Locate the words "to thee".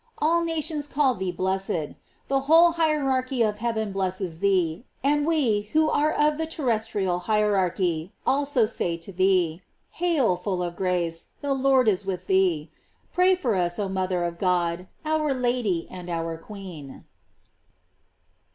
8.97-9.61